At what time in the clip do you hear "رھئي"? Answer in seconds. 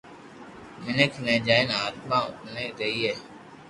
2.77-3.11